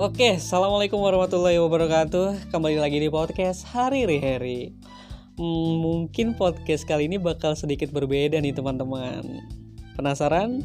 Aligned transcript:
Oke, 0.00 0.40
assalamualaikum 0.40 0.96
warahmatullahi 0.96 1.60
wabarakatuh. 1.60 2.48
Kembali 2.48 2.80
lagi 2.80 3.04
di 3.04 3.12
podcast 3.12 3.68
Hari 3.68 4.08
Hari. 4.08 4.72
Hmm, 5.36 5.76
mungkin 5.76 6.32
podcast 6.40 6.88
kali 6.88 7.04
ini 7.04 7.20
bakal 7.20 7.52
sedikit 7.52 7.92
berbeda 7.92 8.40
nih 8.40 8.56
teman-teman. 8.56 9.44
Penasaran? 10.00 10.64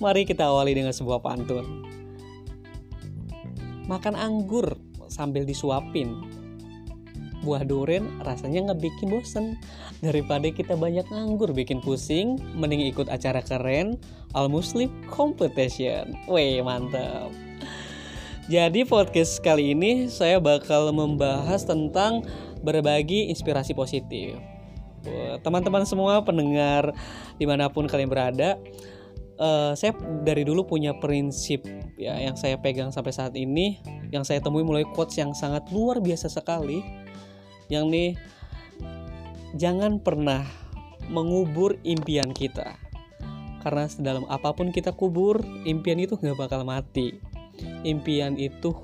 Mari 0.00 0.24
kita 0.24 0.48
awali 0.48 0.72
dengan 0.72 0.96
sebuah 0.96 1.20
pantun. 1.20 1.84
Makan 3.92 4.16
anggur 4.16 4.80
sambil 5.12 5.44
disuapin. 5.44 6.16
Buah 7.44 7.60
duren 7.60 8.08
rasanya 8.24 8.72
ngebikin 8.72 9.12
bosen. 9.12 9.60
Daripada 10.00 10.48
kita 10.48 10.80
banyak 10.80 11.04
nganggur 11.12 11.52
bikin 11.52 11.84
pusing, 11.84 12.40
mending 12.56 12.88
ikut 12.88 13.12
acara 13.12 13.44
keren 13.44 14.00
Al 14.32 14.48
Muslim 14.48 14.88
Competition. 15.12 16.16
Weh, 16.24 16.64
mantap. 16.64 17.45
Jadi 18.46 18.86
podcast 18.86 19.42
kali 19.42 19.74
ini 19.74 20.06
saya 20.06 20.38
bakal 20.38 20.94
membahas 20.94 21.66
tentang 21.66 22.22
berbagi 22.62 23.26
inspirasi 23.26 23.74
positif. 23.74 24.38
Teman-teman 25.42 25.82
semua 25.82 26.22
pendengar 26.22 26.94
di 27.42 27.46
mana 27.46 27.66
pun 27.66 27.90
kalian 27.90 28.06
berada, 28.06 28.54
uh, 29.42 29.74
saya 29.74 29.98
dari 30.22 30.46
dulu 30.46 30.62
punya 30.62 30.94
prinsip 30.94 31.66
ya 31.98 32.22
yang 32.22 32.38
saya 32.38 32.54
pegang 32.54 32.94
sampai 32.94 33.10
saat 33.10 33.34
ini, 33.34 33.82
yang 34.14 34.22
saya 34.22 34.38
temui 34.38 34.62
mulai 34.62 34.86
quotes 34.94 35.18
yang 35.18 35.34
sangat 35.34 35.66
luar 35.74 35.98
biasa 35.98 36.30
sekali, 36.30 36.86
yang 37.66 37.90
nih 37.90 38.14
jangan 39.58 39.98
pernah 39.98 40.46
mengubur 41.10 41.82
impian 41.82 42.30
kita. 42.30 42.78
Karena 43.66 43.90
sedalam 43.90 44.22
apa 44.30 44.54
pun 44.54 44.70
kita 44.70 44.94
kubur, 44.94 45.42
impian 45.66 45.98
itu 45.98 46.14
nggak 46.14 46.38
bakal 46.38 46.62
mati. 46.62 47.18
Impian 47.86 48.34
itu 48.34 48.74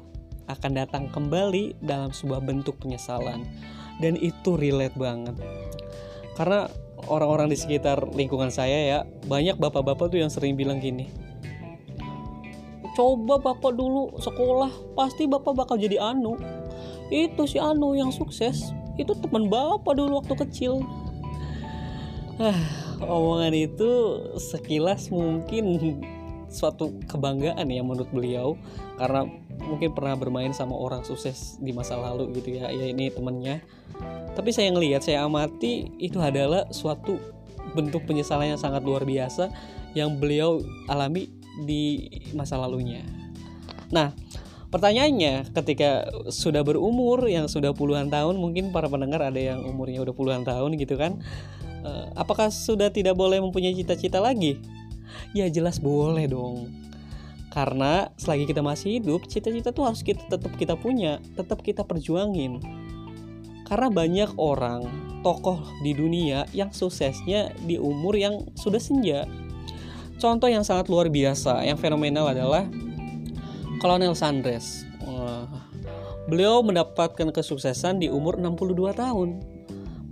akan 0.46 0.78
datang 0.78 1.10
kembali 1.10 1.82
dalam 1.82 2.14
sebuah 2.14 2.38
bentuk 2.46 2.78
penyesalan. 2.78 3.42
Dan 3.98 4.14
itu 4.18 4.54
relate 4.54 4.94
banget. 4.94 5.34
Karena 6.38 6.70
orang-orang 7.10 7.50
di 7.50 7.58
sekitar 7.58 8.14
lingkungan 8.14 8.54
saya 8.54 8.78
ya, 8.78 8.98
banyak 9.26 9.58
bapak-bapak 9.58 10.14
tuh 10.14 10.22
yang 10.22 10.30
sering 10.30 10.54
bilang 10.54 10.78
gini. 10.78 11.10
Coba 12.94 13.42
bapak 13.42 13.74
dulu 13.74 14.14
sekolah, 14.22 14.70
pasti 14.94 15.26
bapak 15.26 15.52
bakal 15.58 15.76
jadi 15.76 15.98
anu. 15.98 16.38
Itu 17.10 17.50
si 17.50 17.58
anu 17.58 17.98
yang 17.98 18.14
sukses, 18.14 18.72
itu 19.00 19.12
teman 19.16 19.48
bapak 19.48 19.96
dulu 19.96 20.20
waktu 20.20 20.34
kecil 20.46 20.84
ah 22.40 22.58
omongan 23.04 23.54
itu 23.54 23.90
sekilas 24.40 25.12
mungkin 25.12 25.76
suatu 26.52 26.94
kebanggaan 27.08 27.64
ya 27.66 27.82
menurut 27.82 28.08
beliau. 28.12 28.54
Karena 29.00 29.26
mungkin 29.64 29.96
pernah 29.96 30.14
bermain 30.14 30.52
sama 30.52 30.76
orang 30.76 31.02
sukses 31.02 31.56
di 31.58 31.72
masa 31.72 31.96
lalu 31.96 32.30
gitu 32.38 32.60
ya. 32.60 32.68
Ya 32.68 32.86
ini 32.86 33.08
temennya. 33.08 33.64
Tapi 34.36 34.52
saya 34.52 34.70
ngelihat 34.72 35.02
saya 35.04 35.24
amati 35.24 35.90
itu 35.96 36.20
adalah 36.20 36.68
suatu 36.70 37.16
bentuk 37.72 38.04
penyesalan 38.04 38.54
yang 38.54 38.60
sangat 38.60 38.84
luar 38.84 39.02
biasa 39.08 39.48
yang 39.96 40.20
beliau 40.20 40.60
alami 40.88 41.28
di 41.64 42.08
masa 42.32 42.60
lalunya. 42.60 43.04
Nah 43.92 44.12
Pertanyaannya, 44.72 45.52
ketika 45.52 46.08
sudah 46.32 46.64
berumur 46.64 47.28
yang 47.28 47.44
sudah 47.44 47.76
puluhan 47.76 48.08
tahun, 48.08 48.40
mungkin 48.40 48.72
para 48.72 48.88
pendengar 48.88 49.20
ada 49.20 49.36
yang 49.36 49.68
umurnya 49.68 50.00
udah 50.00 50.16
puluhan 50.16 50.48
tahun 50.48 50.80
gitu 50.80 50.96
kan, 50.96 51.20
eh, 51.84 52.06
apakah 52.16 52.48
sudah 52.48 52.88
tidak 52.88 53.12
boleh 53.12 53.36
mempunyai 53.36 53.76
cita-cita 53.76 54.16
lagi? 54.16 54.56
Ya 55.32 55.48
jelas 55.48 55.80
boleh 55.80 56.28
dong. 56.28 56.72
Karena 57.52 58.08
selagi 58.16 58.48
kita 58.48 58.64
masih 58.64 58.96
hidup, 58.96 59.28
cita-cita 59.28 59.76
tuh 59.76 59.84
harus 59.84 60.00
kita 60.00 60.24
tetap 60.24 60.56
kita 60.56 60.72
punya, 60.72 61.20
tetap 61.36 61.60
kita 61.60 61.84
perjuangin. 61.84 62.64
Karena 63.68 63.92
banyak 63.92 64.40
orang, 64.40 64.88
tokoh 65.20 65.60
di 65.84 65.92
dunia 65.92 66.48
yang 66.56 66.72
suksesnya 66.72 67.52
di 67.68 67.76
umur 67.76 68.16
yang 68.16 68.40
sudah 68.56 68.80
senja. 68.80 69.28
Contoh 70.16 70.48
yang 70.48 70.64
sangat 70.64 70.88
luar 70.88 71.12
biasa, 71.12 71.60
yang 71.64 71.76
fenomenal 71.76 72.32
adalah 72.32 72.64
Kolonel 73.80 74.16
Sandres. 74.16 74.88
beliau 76.22 76.62
mendapatkan 76.62 77.34
kesuksesan 77.34 77.98
di 77.98 78.06
umur 78.06 78.38
62 78.38 78.94
tahun. 78.94 79.42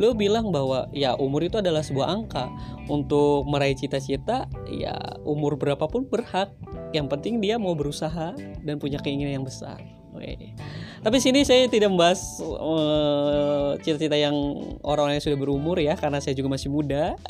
Beliau 0.01 0.17
bilang 0.17 0.49
bahwa 0.49 0.89
ya 0.97 1.13
umur 1.21 1.45
itu 1.45 1.61
adalah 1.61 1.85
sebuah 1.85 2.09
angka. 2.09 2.49
Untuk 2.89 3.45
meraih 3.45 3.77
cita-cita, 3.77 4.49
ya 4.65 4.97
umur 5.29 5.61
berapapun 5.61 6.09
berhak. 6.09 6.49
Yang 6.97 7.13
penting 7.13 7.45
dia 7.45 7.61
mau 7.61 7.77
berusaha 7.77 8.33
dan 8.65 8.81
punya 8.81 8.97
keinginan 9.05 9.45
yang 9.45 9.45
besar. 9.45 9.77
Weh. 10.17 10.57
Tapi 11.05 11.21
sini 11.21 11.45
saya 11.45 11.69
tidak 11.69 11.93
membahas 11.93 12.41
uh, 12.41 13.77
cita-cita 13.85 14.17
yang 14.17 14.33
orang 14.81 15.13
yang 15.13 15.21
sudah 15.21 15.37
berumur 15.37 15.77
ya, 15.77 16.01
karena 16.01 16.17
saya 16.17 16.33
juga 16.33 16.57
masih 16.57 16.73
muda. 16.73 17.21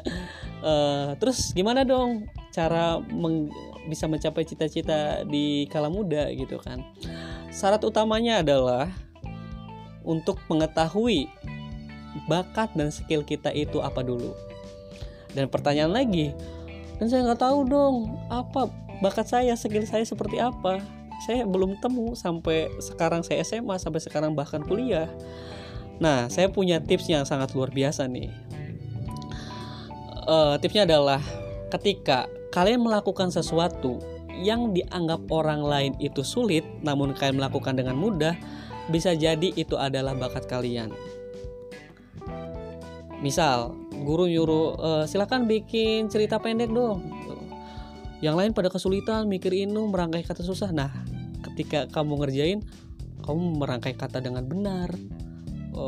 Uh, 0.62 1.18
terus 1.18 1.50
gimana 1.50 1.82
dong 1.82 2.30
cara 2.54 3.02
meng 3.02 3.50
bisa 3.90 4.06
mencapai 4.06 4.46
cita-cita 4.46 5.26
di 5.26 5.66
kala 5.74 5.90
muda 5.90 6.30
gitu 6.30 6.54
kan. 6.62 6.86
Syarat 7.50 7.82
utamanya 7.82 8.46
adalah 8.46 8.86
untuk 10.06 10.38
mengetahui 10.46 11.26
bakat 12.26 12.72
dan 12.74 12.90
skill 12.90 13.22
kita 13.22 13.50
itu 13.54 13.78
apa 13.82 14.02
dulu. 14.02 14.34
Dan 15.30 15.46
pertanyaan 15.46 15.94
lagi, 15.94 16.34
dan 17.00 17.06
saya 17.08 17.24
nggak 17.24 17.40
tahu 17.40 17.58
dong 17.64 17.96
apa 18.28 18.68
bakat 19.00 19.26
saya, 19.30 19.56
skill 19.56 19.86
saya 19.88 20.04
seperti 20.04 20.36
apa. 20.36 20.82
Saya 21.24 21.44
belum 21.44 21.80
temu 21.84 22.16
sampai 22.16 22.72
sekarang 22.80 23.20
saya 23.20 23.44
SMA 23.44 23.76
sampai 23.76 24.00
sekarang 24.00 24.32
bahkan 24.32 24.64
kuliah. 24.64 25.08
Nah, 26.00 26.32
saya 26.32 26.48
punya 26.48 26.80
tips 26.80 27.12
yang 27.12 27.28
sangat 27.28 27.52
luar 27.52 27.68
biasa 27.68 28.08
nih. 28.08 28.32
Uh, 30.24 30.56
tipsnya 30.56 30.88
adalah 30.88 31.20
ketika 31.68 32.24
kalian 32.50 32.80
melakukan 32.80 33.28
sesuatu 33.28 34.00
yang 34.40 34.72
dianggap 34.72 35.20
orang 35.28 35.60
lain 35.60 35.92
itu 36.00 36.24
sulit, 36.24 36.64
namun 36.80 37.12
kalian 37.12 37.36
melakukan 37.36 37.76
dengan 37.76 38.00
mudah, 38.00 38.32
bisa 38.88 39.12
jadi 39.12 39.52
itu 39.52 39.76
adalah 39.76 40.16
bakat 40.16 40.48
kalian. 40.48 40.88
Misal, 43.20 43.76
guru 44.04 44.24
nyuruh 44.24 44.68
e, 44.80 44.90
silakan 45.04 45.44
bikin 45.44 46.08
cerita 46.08 46.40
pendek 46.40 46.72
dong. 46.72 47.04
Yang 48.24 48.36
lain 48.36 48.52
pada 48.56 48.68
kesulitan 48.72 49.28
mikir 49.28 49.52
ini 49.52 49.72
merangkai 49.72 50.24
kata 50.24 50.40
susah. 50.40 50.72
Nah, 50.72 50.88
ketika 51.44 51.88
kamu 51.92 52.20
ngerjain, 52.24 52.60
kamu 53.24 53.60
merangkai 53.60 53.92
kata 53.96 54.24
dengan 54.24 54.48
benar, 54.48 54.88
e, 55.76 55.86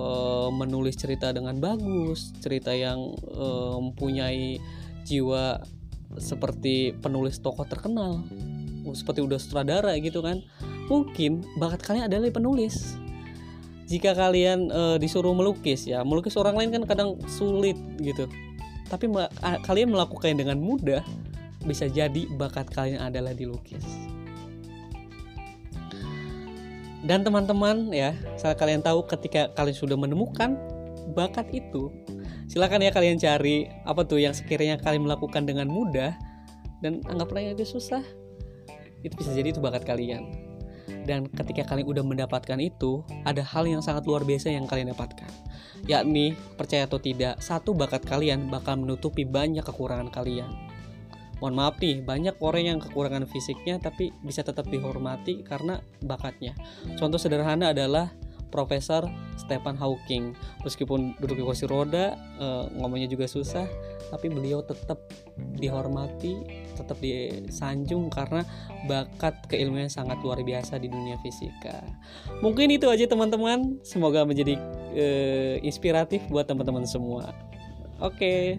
menulis 0.53 0.97
cerita 1.01 1.33
dengan 1.33 1.57
bagus, 1.57 2.37
cerita 2.45 2.77
yang 2.77 3.17
e, 3.17 3.47
mempunyai 3.81 4.61
jiwa 5.09 5.61
seperti 6.21 6.93
penulis 7.01 7.41
tokoh 7.41 7.65
terkenal 7.65 8.21
seperti 8.91 9.23
udah 9.23 9.39
sutradara 9.39 9.95
gitu 10.03 10.21
kan 10.21 10.43
mungkin 10.91 11.47
bakat 11.57 11.81
kalian 11.87 12.11
adalah 12.11 12.29
penulis 12.35 12.99
jika 13.93 14.17
kalian 14.17 14.73
e, 14.73 14.83
disuruh 14.97 15.37
melukis 15.37 15.85
ya 15.85 16.01
melukis 16.01 16.33
orang 16.41 16.57
lain 16.57 16.73
kan 16.73 16.83
kadang 16.89 17.21
sulit 17.29 17.77
gitu. 18.01 18.25
Tapi 18.89 19.09
kalian 19.65 19.93
melakukannya 19.93 20.37
dengan 20.37 20.61
mudah 20.61 21.05
bisa 21.65 21.89
jadi 21.89 22.29
bakat 22.37 22.73
kalian 22.73 23.01
adalah 23.01 23.33
dilukis. 23.37 23.85
Dan 27.03 27.25
teman-teman 27.27 27.93
ya 27.93 28.17
saat 28.41 28.57
kalian 28.57 28.81
tahu 28.81 29.05
ketika 29.09 29.49
kalian 29.57 29.77
sudah 29.77 29.97
menemukan 29.97 30.57
bakat 31.13 31.51
itu 31.51 31.91
silakan 32.47 32.85
ya 32.85 32.93
kalian 32.93 33.17
cari 33.17 33.67
apa 33.89 34.05
tuh 34.05 34.21
yang 34.21 34.37
sekiranya 34.37 34.77
kalian 34.77 35.09
melakukan 35.09 35.49
dengan 35.49 35.67
mudah 35.73 36.15
dan 36.85 37.01
anggaplah 37.09 37.43
itu 37.43 37.65
susah 37.65 38.05
itu 39.03 39.15
bisa 39.19 39.33
jadi 39.35 39.51
itu 39.51 39.59
bakat 39.59 39.89
kalian 39.89 40.52
dan 41.07 41.27
ketika 41.31 41.75
kalian 41.75 41.89
udah 41.89 42.05
mendapatkan 42.05 42.59
itu 42.59 43.03
ada 43.27 43.43
hal 43.43 43.67
yang 43.67 43.83
sangat 43.83 44.07
luar 44.07 44.23
biasa 44.23 44.55
yang 44.55 44.67
kalian 44.67 44.95
dapatkan. 44.95 45.31
Yakni 45.91 46.39
percaya 46.55 46.87
atau 46.87 47.03
tidak 47.03 47.43
satu 47.43 47.75
bakat 47.75 48.07
kalian 48.07 48.47
bakal 48.47 48.79
menutupi 48.79 49.27
banyak 49.27 49.67
kekurangan 49.67 50.11
kalian. 50.15 50.51
Mohon 51.43 51.55
maaf 51.59 51.75
nih 51.83 52.07
banyak 52.07 52.39
orang 52.39 52.65
yang 52.71 52.79
kekurangan 52.79 53.27
fisiknya 53.27 53.83
tapi 53.83 54.15
bisa 54.23 54.47
tetap 54.47 54.71
dihormati 54.71 55.43
karena 55.43 55.83
bakatnya. 55.99 56.55
Contoh 56.95 57.19
sederhana 57.19 57.75
adalah 57.75 58.15
Profesor 58.53 59.09
Stephen 59.41 59.75
Hawking. 59.81 60.37
Meskipun 60.63 61.17
duduk 61.19 61.41
di 61.41 61.43
kursi 61.43 61.65
roda, 61.65 62.15
e, 62.37 62.47
ngomongnya 62.77 63.09
juga 63.09 63.25
susah, 63.25 63.65
tapi 64.13 64.29
beliau 64.29 64.61
tetap 64.61 65.01
dihormati, 65.57 66.45
tetap 66.77 67.01
disanjung 67.01 68.13
karena 68.13 68.45
bakat 68.85 69.35
keilmuan 69.49 69.89
sangat 69.89 70.21
luar 70.21 70.45
biasa 70.45 70.77
di 70.77 70.93
dunia 70.93 71.17
fisika. 71.25 71.81
Mungkin 72.45 72.69
itu 72.77 72.93
aja 72.93 73.09
teman-teman. 73.09 73.81
Semoga 73.81 74.29
menjadi 74.29 74.61
e, 74.93 75.07
inspiratif 75.65 76.21
buat 76.29 76.45
teman-teman 76.45 76.85
semua. 76.85 77.33
Oke, 78.03 78.59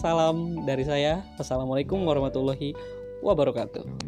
salam 0.00 0.66
dari 0.66 0.82
saya. 0.82 1.20
Wassalamualaikum 1.36 2.02
warahmatullahi 2.08 2.72
wabarakatuh. 3.20 4.07